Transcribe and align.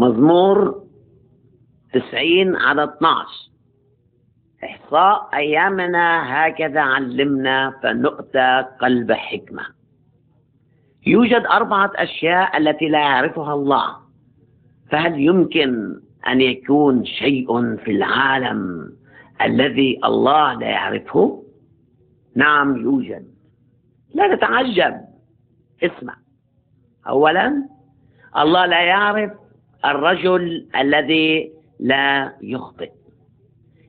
مزمور 0.00 0.84
تسعين 1.92 2.56
على 2.56 2.84
12 2.84 3.26
إحصاء 4.64 5.28
أيامنا 5.34 6.06
هكذا 6.26 6.80
علمنا 6.80 7.70
فنؤتى 7.82 8.64
قلب 8.80 9.12
حكمة. 9.12 9.62
يوجد 11.06 11.42
أربعة 11.46 11.92
أشياء 11.96 12.56
التي 12.58 12.88
لا 12.88 12.98
يعرفها 12.98 13.54
الله. 13.54 13.96
فهل 14.90 15.20
يمكن 15.20 16.00
أن 16.28 16.40
يكون 16.40 17.04
شيء 17.04 17.76
في 17.76 17.90
العالم 17.90 18.92
الذي 19.42 20.00
الله 20.04 20.54
لا 20.54 20.66
يعرفه؟ 20.66 21.42
نعم 22.34 22.76
يوجد. 22.76 23.24
لا 24.14 24.36
تتعجب. 24.36 25.00
اسمع. 25.82 26.16
أولا 27.08 27.68
الله 28.36 28.66
لا 28.66 28.80
يعرف 28.80 29.39
الرجل 29.84 30.66
الذي 30.76 31.52
لا 31.80 32.32
يخطئ. 32.42 32.90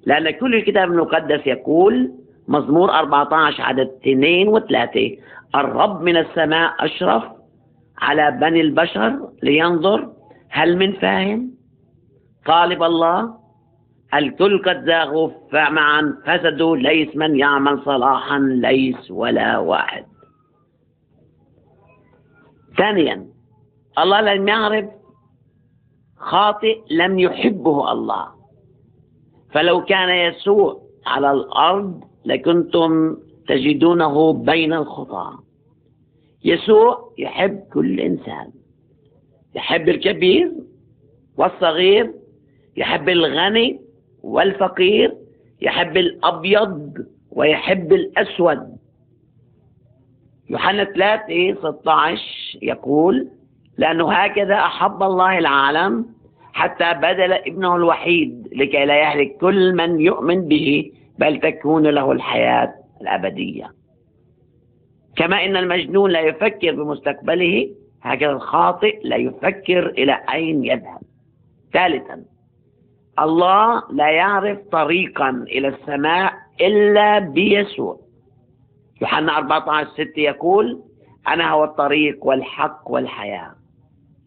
لأن 0.05 0.31
كل 0.31 0.55
الكتاب 0.55 0.91
المقدس 0.91 1.47
يقول 1.47 2.11
مزمور 2.47 2.91
14 2.91 3.63
عدد 3.63 3.91
2 4.01 4.59
و3 4.59 5.19
الرب 5.55 6.01
من 6.01 6.17
السماء 6.17 6.85
أشرف 6.85 7.23
على 7.97 8.31
بني 8.31 8.61
البشر 8.61 9.29
لينظر 9.43 10.13
هل 10.49 10.77
من 10.77 10.93
فاهم؟ 10.93 11.51
طالب 12.45 12.83
الله 12.83 13.33
الكل 14.13 14.61
قد 14.63 14.85
زاغوا 14.85 15.29
فمعا 15.51 16.17
فسدوا 16.25 16.77
ليس 16.77 17.15
من 17.15 17.39
يعمل 17.39 17.81
صلاحا 17.85 18.39
ليس 18.39 19.11
ولا 19.11 19.57
واحد. 19.57 20.05
ثانيا 22.77 23.25
الله 23.99 24.21
لم 24.21 24.47
يعرف 24.47 24.85
خاطئ 26.21 26.81
لم 26.91 27.19
يحبه 27.19 27.91
الله. 27.91 28.27
فلو 29.51 29.85
كان 29.85 30.09
يسوع 30.09 30.81
على 31.05 31.31
الأرض 31.31 32.03
لكنتم 32.25 33.17
تجدونه 33.47 34.33
بين 34.33 34.73
الخطاه 34.73 35.39
يسوع 36.45 37.13
يحب 37.17 37.59
كل 37.73 37.99
إنسان. 37.99 38.51
يحب 39.55 39.89
الكبير 39.89 40.51
والصغير 41.37 42.13
يحب 42.77 43.09
الغني 43.09 43.81
والفقير 44.23 45.17
يحب 45.61 45.97
الأبيض 45.97 46.93
ويحب 47.31 47.93
الأسود. 47.93 48.77
يوحنا 50.49 50.83
3 50.83 51.55
16 51.55 52.21
يقول 52.61 53.27
لأنه 53.81 54.11
هكذا 54.13 54.55
أحب 54.55 55.03
الله 55.03 55.37
العالم 55.37 56.05
حتى 56.53 56.93
بذل 56.93 57.33
ابنه 57.33 57.75
الوحيد 57.75 58.47
لكي 58.51 58.85
لا 58.85 58.95
يهلك 58.99 59.37
كل 59.37 59.75
من 59.75 60.01
يؤمن 60.01 60.47
به 60.47 60.91
بل 61.19 61.39
تكون 61.39 61.87
له 61.87 62.11
الحياة 62.11 62.73
الأبدية. 63.01 63.71
كما 65.15 65.45
إن 65.45 65.57
المجنون 65.57 66.11
لا 66.11 66.19
يفكر 66.19 66.71
بمستقبله 66.75 67.69
هكذا 68.01 68.31
الخاطئ 68.31 68.99
لا 69.03 69.15
يفكر 69.15 69.85
إلى 69.89 70.19
أين 70.33 70.65
يذهب. 70.65 71.01
ثالثا 71.73 72.23
الله 73.19 73.83
لا 73.91 74.09
يعرف 74.11 74.59
طريقا 74.71 75.29
إلى 75.29 75.67
السماء 75.67 76.33
إلا 76.61 77.19
بيسوع. 77.19 77.99
يوحنا 79.01 79.37
14 79.37 79.87
6 79.93 80.19
يقول 80.21 80.81
أنا 81.27 81.51
هو 81.51 81.63
الطريق 81.63 82.25
والحق 82.25 82.91
والحياة. 82.91 83.60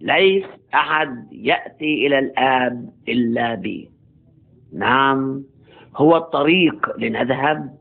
ليس 0.01 0.45
أحد 0.75 1.33
يأتي 1.33 2.07
إلى 2.07 2.19
الآب 2.19 2.93
إلا 3.09 3.55
بي. 3.55 3.91
نعم 4.73 5.45
هو 5.97 6.17
الطريق 6.17 6.99
لنذهب 6.99 7.79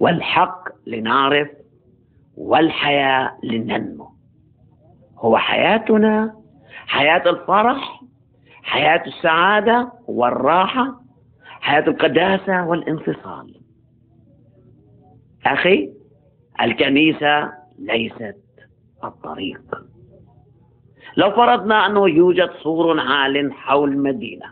والحق 0.00 0.68
لنعرف 0.86 1.48
والحياة 2.36 3.38
لننمو. 3.42 4.08
هو 5.18 5.36
حياتنا 5.36 6.34
حياة 6.86 7.30
الفرح 7.30 8.00
حياة 8.62 9.02
السعادة 9.06 9.92
والراحة 10.06 11.00
حياة 11.60 11.88
القداسة 11.88 12.66
والانفصال. 12.66 13.60
أخي 15.46 15.90
الكنيسة 16.60 17.52
ليست 17.78 18.36
الطريق. 19.04 19.93
لو 21.16 21.30
فرضنا 21.30 21.86
أنه 21.86 22.08
يوجد 22.08 22.50
سور 22.62 23.00
عال 23.00 23.52
حول 23.52 23.92
المدينة 23.92 24.46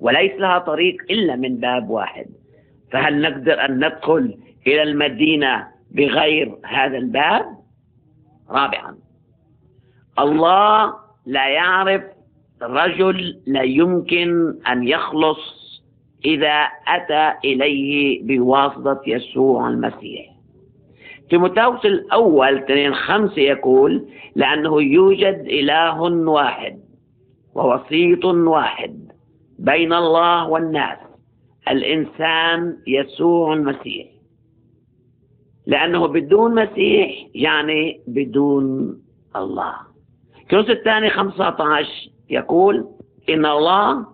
وليس 0.00 0.32
لها 0.32 0.58
طريق 0.58 0.96
إلا 1.10 1.36
من 1.36 1.56
باب 1.56 1.90
واحد 1.90 2.26
فهل 2.92 3.20
نقدر 3.20 3.64
أن 3.64 3.76
ندخل 3.86 4.34
إلى 4.66 4.82
المدينة 4.82 5.68
بغير 5.90 6.58
هذا 6.64 6.98
الباب؟ 6.98 7.44
رابعا 8.50 8.96
الله 10.18 10.94
لا 11.26 11.48
يعرف 11.48 12.02
رجل 12.62 13.40
لا 13.46 13.62
يمكن 13.62 14.54
أن 14.68 14.88
يخلص 14.88 15.38
إذا 16.24 16.68
أتى 16.88 17.38
إليه 17.44 18.22
بواسطة 18.22 19.00
يسوع 19.06 19.68
المسيح. 19.68 20.26
تيموثاوس 21.30 21.86
الأول 21.86 22.58
اثنين 22.58 22.94
خمسة 22.94 23.42
يقول 23.42 24.08
لأنه 24.36 24.82
يوجد 24.82 25.46
إله 25.50 26.02
واحد 26.02 26.80
ووسيط 27.54 28.24
واحد 28.24 29.12
بين 29.58 29.92
الله 29.92 30.48
والناس. 30.48 30.98
الإنسان 31.68 32.76
يسوع 32.86 33.52
المسيح. 33.52 34.06
لأنه 35.66 36.06
بدون 36.06 36.54
مسيح 36.54 37.26
يعني 37.34 38.00
بدون 38.06 38.96
الله. 39.36 39.74
كروس 40.50 40.70
الثاني 40.70 41.10
15 41.10 41.86
يقول 42.30 42.88
إن 43.28 43.46
الله 43.46 44.06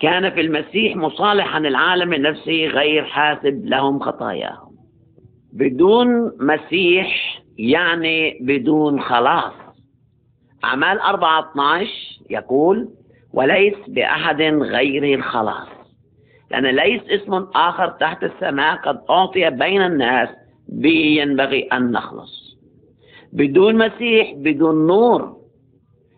كان 0.00 0.30
في 0.30 0.40
المسيح 0.40 0.96
مصالحا 0.96 1.58
العالم 1.58 2.14
لنفسه 2.14 2.66
غير 2.66 3.04
حاسب 3.04 3.64
لهم 3.64 4.00
خطاياهم. 4.00 4.73
بدون 5.54 6.32
مسيح 6.40 7.40
يعني 7.58 8.38
بدون 8.40 9.00
خلاص. 9.00 9.52
أعمال 10.64 11.00
4 11.00 11.50
12 11.52 11.88
يقول 12.30 12.88
وليس 13.32 13.74
بأحد 13.88 14.42
غير 14.42 15.18
الخلاص. 15.18 15.68
لأن 16.50 16.66
ليس 16.66 17.02
اسم 17.08 17.34
آخر 17.54 17.88
تحت 17.88 18.24
السماء 18.24 18.76
قد 18.76 19.00
أعطي 19.10 19.50
بين 19.50 19.82
الناس 19.82 20.28
به 20.68 21.16
ينبغي 21.20 21.62
أن 21.72 21.92
نخلص. 21.92 22.56
بدون 23.32 23.74
مسيح 23.78 24.32
بدون 24.36 24.86
نور. 24.86 25.36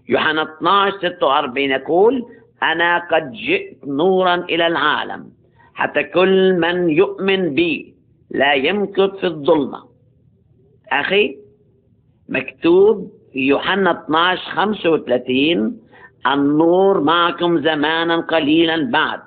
يوحنا 0.08 0.42
12 0.42 0.98
46 0.98 1.70
يقول 1.70 2.24
أنا 2.62 2.98
قد 2.98 3.32
جئت 3.32 3.84
نورا 3.86 4.34
إلى 4.34 4.66
العالم 4.66 5.26
حتى 5.74 6.02
كل 6.02 6.54
من 6.60 6.90
يؤمن 6.90 7.54
بي 7.54 7.95
لا 8.36 8.54
يمكث 8.54 9.10
في 9.20 9.26
الظلمة 9.26 9.78
أخي 10.92 11.36
مكتوب 12.28 13.10
في 13.32 13.38
يوحنا 13.38 14.04
12 14.04 14.42
35 14.50 15.80
النور 16.26 17.00
معكم 17.00 17.60
زمانا 17.62 18.16
قليلا 18.20 18.90
بعد 18.90 19.20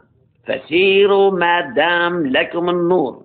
فسيروا 0.47 1.31
ما 1.31 1.61
دام 1.75 2.27
لكم 2.27 2.69
النور 2.69 3.23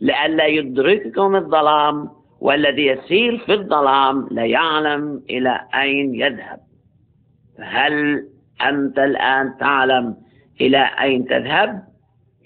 لئلا 0.00 0.46
يدرككم 0.46 1.36
الظلام 1.36 2.08
والذي 2.40 2.86
يسير 2.86 3.38
في 3.38 3.52
الظلام 3.54 4.28
لا 4.30 4.44
يعلم 4.44 5.22
إلى 5.30 5.60
أين 5.74 6.14
يذهب. 6.14 6.58
فهل 7.58 8.26
أنت 8.68 8.98
الآن 8.98 9.54
تعلم 9.60 10.16
إلى 10.60 10.90
أين 11.00 11.24
تذهب؟ 11.24 11.82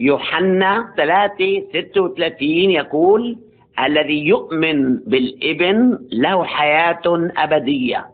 يوحنا 0.01 0.93
3 0.97 1.61
36 1.73 2.49
يقول 2.51 3.39
الذي 3.87 4.27
يؤمن 4.27 4.97
بالإبن 4.99 5.99
له 6.13 6.45
حياة 6.45 7.03
أبدية 7.37 8.07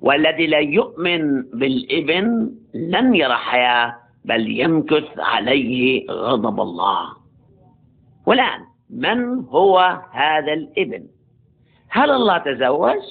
والذي 0.00 0.46
لا 0.46 0.58
يؤمن 0.58 1.42
بالإبن 1.42 2.50
لن 2.74 3.14
يرى 3.14 3.34
حياة 3.34 3.94
بل 4.24 4.60
يمكث 4.60 5.18
عليه 5.18 6.06
غضب 6.10 6.60
الله. 6.60 7.08
والآن 8.26 8.60
من 8.90 9.44
هو 9.44 10.00
هذا 10.12 10.52
الإبن؟ 10.52 11.06
هل 11.88 12.10
الله 12.10 12.38
تزوج 12.38 13.02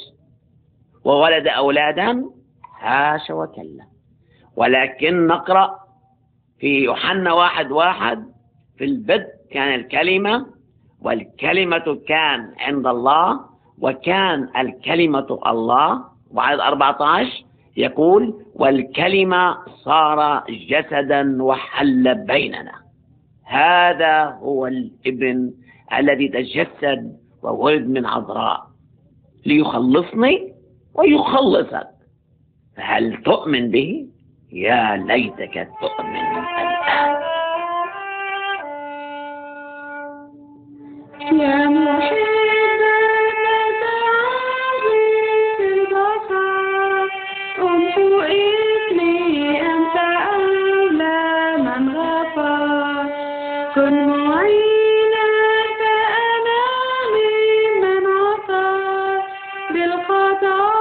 وولد 1.05 1.47
أولادا؟ 1.47 2.25
حاشا 2.63 3.33
وكلا. 3.33 3.85
ولكن 4.55 5.27
نقرأ 5.27 5.79
في 6.63 6.83
يوحنا 6.83 7.33
واحد 7.33 7.71
واحد 7.71 8.25
في 8.77 8.83
البدء 8.85 9.27
كان 9.51 9.79
الكلمة 9.79 10.45
والكلمة 11.01 11.99
كان 12.07 12.53
عند 12.57 12.87
الله 12.87 13.39
وكان 13.79 14.49
الكلمة 14.57 15.39
الله. 15.47 16.03
وعدد 16.31 16.59
14 16.59 17.45
يقول 17.77 18.45
والكلمة 18.55 19.57
صار 19.83 20.43
جسدا 20.49 21.43
وحل 21.43 22.25
بيننا. 22.25 22.75
هذا 23.43 24.23
هو 24.23 24.67
الابن 24.67 25.51
الذي 25.93 26.27
تجسد 26.27 27.17
وولد 27.41 27.87
من 27.87 28.05
عذراء. 28.05 28.67
ليخلصني 29.45 30.53
ويخلصك. 30.93 31.87
فهل 32.77 33.23
تؤمن 33.23 33.71
به؟ 33.71 34.07
يا 34.53 34.97
ليتك 35.07 35.69
تؤمن 35.81 36.15
الآن. 36.15 37.21
يا 41.41 41.65
محب 41.67 42.79
تعظيم 43.81 45.59
البصر. 45.59 47.07
أمحو 47.59 48.21
اسمي 48.21 49.61
أنت 49.61 49.97
أولى 50.33 51.57
من 51.57 51.83
غفر. 51.97 53.05
كن 53.75 53.95
معينا 54.07 55.27
فأنا 55.79 56.61
ممن 57.13 58.05
عصى 58.07 58.67
بالخطايا 59.73 60.72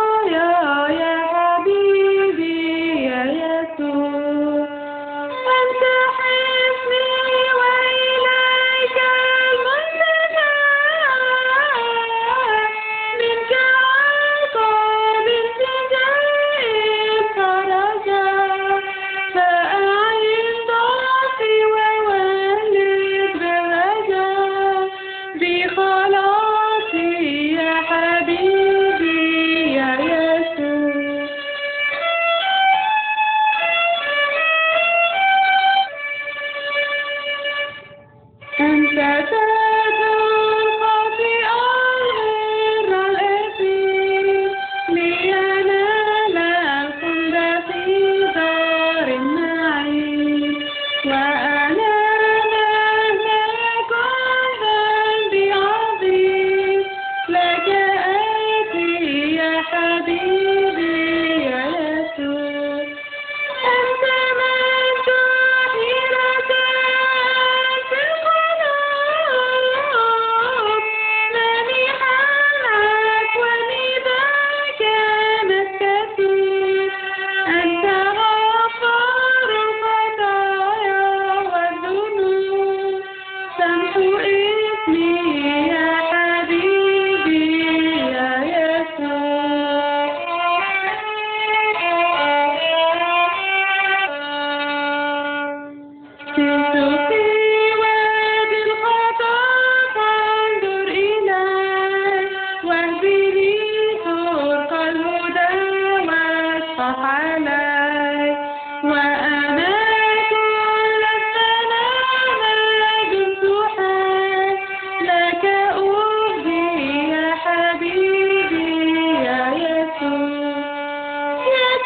Worthy 59.72 60.61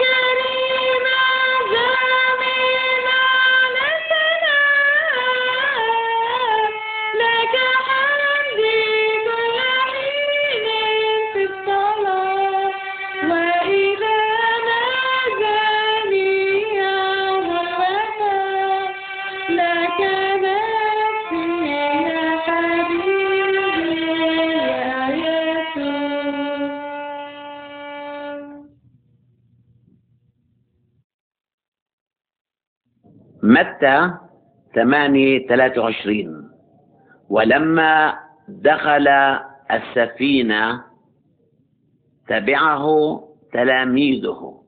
يا 0.01 0.36
متى 33.43 34.11
8 34.75 35.47
23 35.49 36.51
ولما 37.29 38.15
دخل 38.49 39.09
السفينة 39.71 40.85
تبعه 42.29 42.87
تلاميذه. 43.53 44.63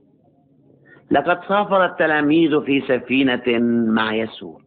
لقد 1.11 1.41
سافر 1.49 1.85
التلاميذ 1.85 2.61
في 2.61 2.81
سفينة 2.81 3.59
مع 3.93 4.15
يسوع. 4.15 4.61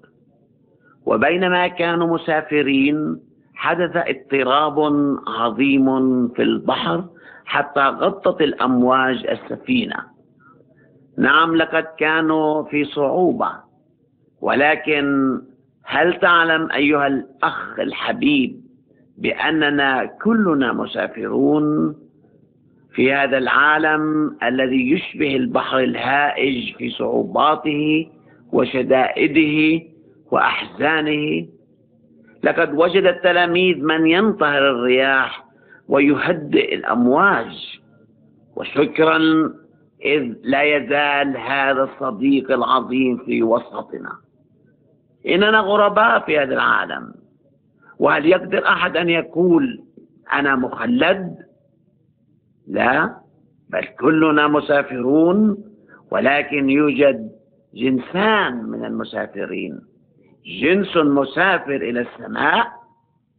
وبينما 1.06 1.68
كانوا 1.68 2.08
مسافرين 2.18 3.20
حدث 3.56 3.92
اضطراب 3.96 4.80
عظيم 5.28 6.28
في 6.28 6.42
البحر 6.42 7.06
حتى 7.46 7.80
غطت 7.82 8.42
الأمواج 8.42 9.28
السفينة. 9.28 9.96
نعم 11.18 11.56
لقد 11.56 11.86
كانوا 11.98 12.64
في 12.64 12.86
صعوبة. 12.86 13.71
ولكن 14.42 15.38
هل 15.86 16.20
تعلم 16.20 16.72
أيها 16.72 17.08
الأخ 17.08 17.80
الحبيب 17.80 18.62
بأننا 19.18 20.06
كلنا 20.06 20.74
مسافرون 20.74 21.96
في 22.94 23.14
هذا 23.14 23.38
العالم 23.38 24.36
الذي 24.44 24.92
يشبه 24.92 25.36
البحر 25.36 25.80
الهائج 25.80 26.76
في 26.76 26.90
صعوباته 26.90 28.08
وشدائده 28.52 29.86
وأحزانه؟ 30.32 31.48
لقد 32.44 32.74
وجد 32.74 33.06
التلاميذ 33.06 33.78
من 33.78 34.08
ينطهر 34.08 34.70
الرياح 34.72 35.46
ويهدئ 35.90 36.76
الأمواج. 36.76 37.80
وشكرا 38.56 39.18
إذ 40.06 40.34
لا 40.44 40.62
يزال 40.64 41.38
هذا 41.38 41.84
الصديق 41.84 42.52
العظيم 42.52 43.18
في 43.18 43.44
وسطنا. 43.44 44.12
إننا 45.28 45.60
غرباء 45.60 46.20
في 46.26 46.40
هذا 46.40 46.54
العالم. 46.54 47.14
وهل 48.00 48.26
يقدر 48.26 48.68
أحد 48.68 48.98
أن 48.98 49.10
يقول 49.10 49.84
أنا 50.34 50.56
مخلد؟ 50.56 51.36
لا 52.68 53.16
بل 53.70 53.86
كلنا 54.00 54.48
مسافرون 54.48 55.58
ولكن 56.12 56.70
يوجد 56.70 57.32
جنسان 57.74 58.64
من 58.64 58.86
المسافرين. 58.86 59.80
جنس 60.62 60.98
مسافر 60.98 61.76
إلى 61.76 62.02
السماء 62.02 62.68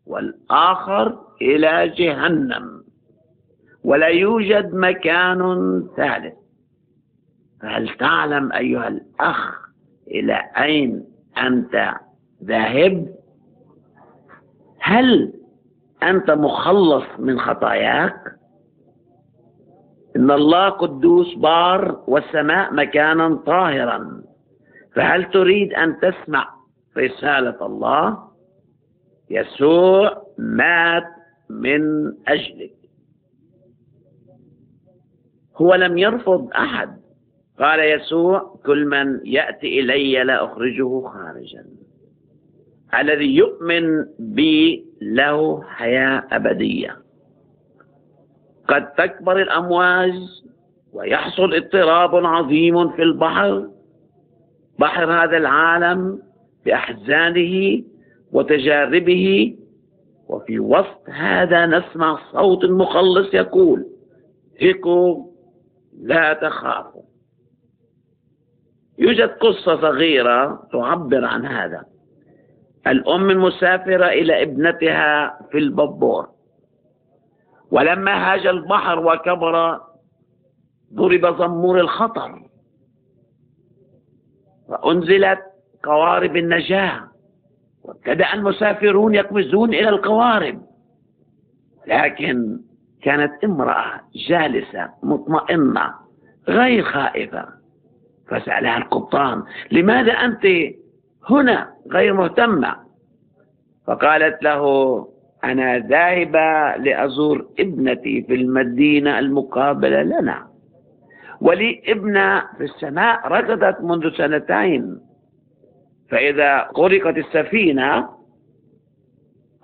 والآخر 0.06 1.18
إلى 1.42 1.88
جهنم. 1.88 2.82
ولا 3.84 4.06
يوجد 4.06 4.74
مكان 4.74 5.82
ثالث. 5.96 6.34
فهل 7.62 7.88
تعلم 7.88 8.52
أيها 8.52 8.88
الأخ 8.88 9.62
إلى 10.08 10.40
أين 10.58 11.12
أنت 11.38 11.94
ذاهب؟ 12.44 13.14
هل 14.78 15.32
أنت 16.02 16.30
مخلص 16.30 17.04
من 17.18 17.40
خطاياك؟ 17.40 18.36
إن 20.16 20.30
الله 20.30 20.68
قدوس 20.68 21.34
بار 21.34 22.04
والسماء 22.06 22.74
مكانا 22.74 23.34
طاهرا. 23.34 24.22
فهل 24.94 25.30
تريد 25.30 25.72
أن 25.72 26.00
تسمع 26.00 26.48
رسالة 26.98 27.66
الله؟ 27.66 28.18
يسوع 29.30 30.26
مات 30.38 31.04
من 31.50 32.12
أجلك. 32.28 32.74
هو 35.56 35.74
لم 35.74 35.98
يرفض 35.98 36.50
أحد. 36.54 37.01
قال 37.59 37.80
يسوع 37.80 38.59
كل 38.66 38.87
من 38.87 39.21
يأتي 39.25 39.80
إلي 39.80 40.25
لا 40.25 40.44
أخرجه 40.44 41.00
خارجا. 41.00 41.64
الذي 43.00 43.37
يؤمن 43.37 44.04
بي 44.18 44.85
له 45.02 45.62
حياة 45.62 46.23
أبدية. 46.32 46.97
قد 48.68 48.92
تكبر 48.92 49.42
الأمواج 49.42 50.12
ويحصل 50.92 51.54
اضطراب 51.54 52.26
عظيم 52.26 52.88
في 52.90 53.02
البحر. 53.02 53.68
بحر 54.78 55.12
هذا 55.12 55.37
العالم 55.37 56.23
بأحزانه 56.64 57.82
وتجاربه. 58.32 59.56
وفي 60.28 60.59
وسط 60.59 61.09
هذا 61.09 61.66
نسمع 61.66 62.18
صوت 62.32 62.64
مخلص 62.64 63.35
يقول 63.35 63.87
ثقوا 64.61 65.26
لا 66.02 66.32
تخافوا. 66.32 67.12
يوجد 68.99 69.28
قصة 69.28 69.80
صغيرة 69.80 70.68
تعبر 70.72 71.25
عن 71.25 71.46
هذا. 71.46 71.84
الأم 72.87 73.30
المسافرة 73.30 74.06
إلى 74.06 74.42
ابنتها 74.42 75.38
في 75.50 75.58
الببور. 75.58 76.28
ولما 77.70 78.32
هاج 78.32 78.46
البحر 78.46 78.99
وكبر 78.99 79.80
ضرب 80.94 81.38
زمور 81.38 81.80
الخطر. 81.80 82.42
وأنزلت 84.68 85.38
قوارب 85.84 86.37
النجاة. 86.37 87.08
وابتدأ 87.82 88.34
المسافرون 88.34 89.14
يقفزون 89.14 89.75
إلى 89.75 89.88
القوارب. 89.88 90.62
لكن 91.87 92.61
كانت 93.02 93.44
امرأة 93.44 94.00
جالسة 94.28 94.90
مطمئنة 95.02 95.94
غير 96.49 96.84
خائفة. 96.84 97.62
فسألها 98.29 98.79
القبطان 98.79 99.43
لماذا 99.71 100.12
أنت 100.12 100.47
هنا 101.31 101.73
غير 101.91 102.14
مهتمة؟ 102.14 102.76
فقالت 103.87 104.43
له 104.43 104.62
أنا 105.45 105.79
ذاهبة 105.79 106.76
لأزور 106.76 107.47
ابنتي 107.59 108.23
في 108.23 108.35
المدينة 108.35 109.19
المقابلة 109.19 110.02
لنا. 110.02 110.47
ولي 111.41 111.83
ابنة 111.87 112.41
في 112.59 112.64
السماء 112.64 113.29
ركضت 113.29 113.81
منذ 113.81 114.11
سنتين. 114.17 115.00
فإذا 116.09 116.69
غرقت 116.76 117.17
السفينة 117.17 118.09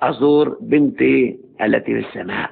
أزور 0.03 0.59
بنتي 0.61 1.39
التي 1.61 2.03
في 2.03 2.09
السماء. 2.09 2.51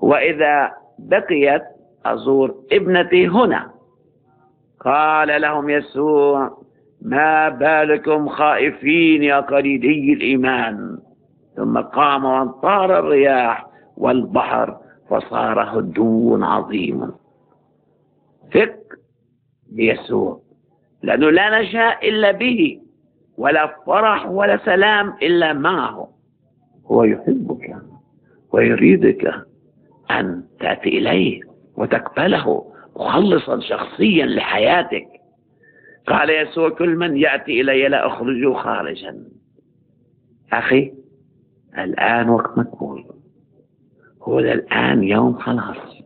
وإذا 0.00 0.72
بقيت 0.98 1.62
أزور 2.06 2.54
ابنتي 2.72 3.28
هنا. 3.28 3.70
قال 4.84 5.40
لهم 5.40 5.70
يسوع 5.70 6.58
ما 7.02 7.48
بالكم 7.48 8.28
خائفين 8.28 9.22
يا 9.22 9.40
قليلي 9.40 10.12
الإيمان؟ 10.12 10.98
ثم 11.56 11.78
قام 11.78 12.24
وانطار 12.24 12.98
الرياح 12.98 13.66
والبحر 13.96 14.76
فصار 15.10 15.78
هدوء 15.78 16.42
عظيم. 16.42 17.12
ثق 18.52 18.76
بيسوع 19.72 20.40
لأنه 21.02 21.30
لا 21.30 21.60
نشاء 21.60 22.08
إلا 22.08 22.30
به 22.30 22.80
ولا 23.38 23.74
فرح 23.86 24.30
ولا 24.30 24.56
سلام 24.64 25.14
إلا 25.22 25.52
معه. 25.52 26.08
هو 26.86 27.04
يحبك 27.04 27.76
ويريدك 28.52 29.34
أن 30.10 30.44
تأتي 30.60 30.88
إليه 30.88 31.40
وتقبله. 31.76 32.69
مخلصا 33.00 33.60
شخصيا 33.60 34.26
لحياتك. 34.26 35.08
قال 36.06 36.30
يسوع 36.30 36.68
كل 36.68 36.96
من 36.96 37.16
يأتي 37.16 37.60
إلي 37.60 37.88
لا 37.88 38.06
أخرجه 38.06 38.54
خارجا. 38.54 39.24
أخي 40.52 40.92
الآن 41.78 42.28
وقت 42.28 42.58
مقبول 42.58 43.04
هو 44.22 44.38
الآن 44.38 45.02
يوم 45.02 45.38
خلاص. 45.38 46.02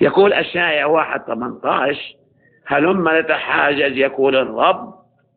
يقول 0.00 0.32
الشائع 0.32 0.86
واحد 0.86 1.20
18 1.20 2.16
هلما 2.66 3.20
نتحاجج 3.20 3.96
يقول 3.96 4.36
الرب 4.36 4.94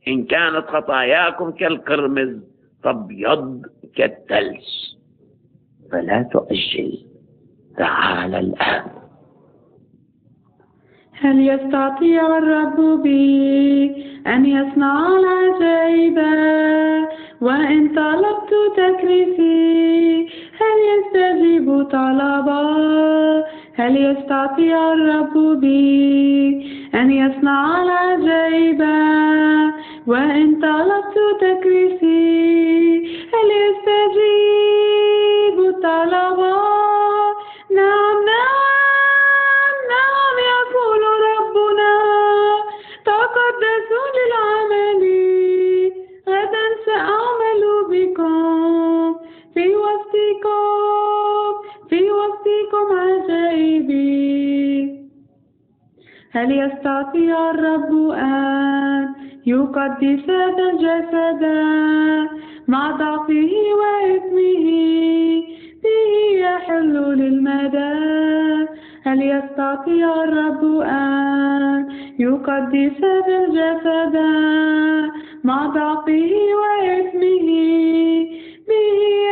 إن 0.08 0.26
كانت 0.26 0.68
خطاياكم 0.68 1.52
كالقرمز 1.52 2.40
تبيض 2.84 3.62
كالثلج. 3.96 4.66
فلا 5.92 6.30
تؤجل 6.34 7.06
تعال 7.78 8.36
الآن. 8.36 9.03
هل 11.22 11.48
يستطيع 11.50 12.38
الرب 12.38 13.02
بي 13.04 13.92
أن 14.28 14.46
يصنع 14.46 15.08
العجائب 15.08 16.18
وإن 17.42 17.90
طلبت 17.90 18.54
تكريسي 18.78 20.28
هل 20.62 20.78
يستجيب 20.92 21.84
طلبا؟ 21.84 22.64
هل 23.76 23.98
يستطيع 23.98 24.94
الرب 24.94 25.60
بي 25.60 26.66
أن 26.96 27.12
يصنع 27.12 27.84
العجائب 27.84 28.82
وإن 30.08 30.56
طلبت 30.56 31.18
تكريسي 31.42 32.98
هل 33.34 33.48
يستجيب 33.66 35.58
طلبا؟ 35.84 36.83
وسطكم 52.74 52.96
عجائبي 52.98 54.04
هل 56.32 56.52
يستطيع 56.52 57.52
الرب 57.52 58.10
أن 58.10 59.10
يقدس 59.46 60.30
هذا 60.30 60.64
الجسد 60.74 61.44
مع 62.68 62.92
ضعفه 62.92 63.52
وإثمه؟ 63.80 64.68
به 65.84 66.40
يحل 66.40 66.94
للمدى. 66.94 67.94
هل 69.04 69.22
يستطيع 69.22 70.24
الرب 70.24 70.80
أن 70.82 71.88
يقدس 72.20 73.04
هذا 73.04 73.46
الجسد 73.46 74.18
مع 75.44 75.68
ضعفه 75.68 76.32
وإثمه؟ 76.62 77.50
به 78.68 79.23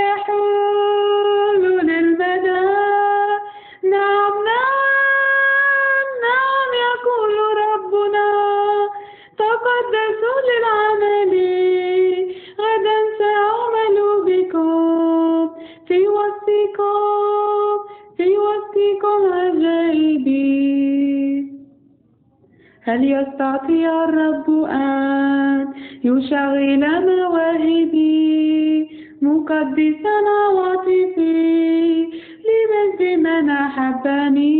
هل 22.91 23.03
يستطيع 23.03 24.03
الرب 24.03 24.63
أن 24.63 25.67
يشغل 26.03 26.83
مواهبي 27.05 28.89
مقدسا 29.21 30.15
عواطفي 30.27 32.07
لمجد 32.47 33.19
من 33.19 33.49
أحبني. 33.49 34.51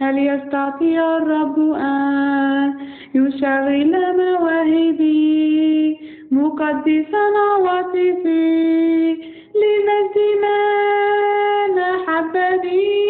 هل 0.00 0.18
يستطيع 0.18 1.16
الرب 1.16 1.58
أن 1.72 2.74
يشغل 3.14 3.92
مواهبي 4.16 5.96
مقدسا 6.30 7.24
عواطفي 7.36 9.12
لمجد 9.60 10.16
من 10.42 11.78
أحبني. 11.78 13.09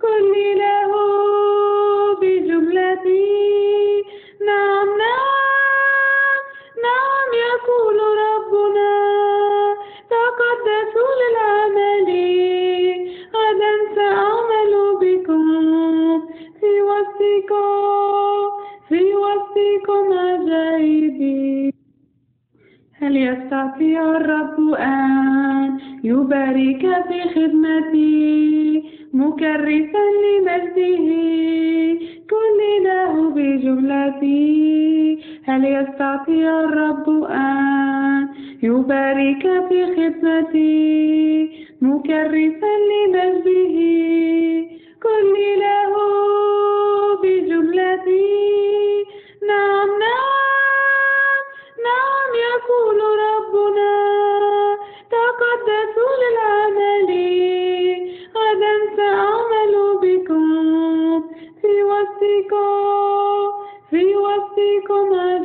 كل 0.00 0.32
له 0.58 0.92
بجملتي. 2.20 3.57
نعم 4.48 4.88
نعم 5.04 6.42
نعم 6.86 7.30
يقول 7.48 7.96
ربنا. 8.28 8.92
تقدسوا 10.14 11.12
للعمل 11.20 12.08
غدا 13.34 13.72
سأعمل 13.94 14.72
بكم. 15.02 15.46
في 16.60 16.72
وسطكم 16.82 18.50
في 18.88 19.00
وسطكم 19.14 20.04
عجائبي 20.18 21.72
هل 23.00 23.16
يستطيع 23.16 24.00
الرب 24.16 24.58
أن 24.74 25.78
يبارك 26.04 26.82
في 27.08 27.18
خدمتي 27.34 28.84
مكرسا 29.12 30.04
لمجده 30.24 30.57
يستطيع 35.98 36.60
الرب 36.60 37.24
أن 37.30 38.28
يبارك 38.62 39.42
في 39.68 39.86
خدمتي 39.96 41.50
مكرسا 41.82 42.72
لمجده 42.88 43.78
كل 45.02 45.34
له 45.58 45.94
بجملتي. 47.22 48.57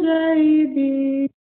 যাইবে 0.01 1.22